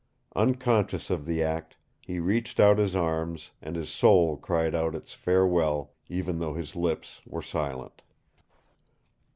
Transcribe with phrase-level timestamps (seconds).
[0.35, 5.13] Unconscious of the act, he reached out his arms, and his soul cried out its
[5.13, 8.01] farewell, even though his lips were silent.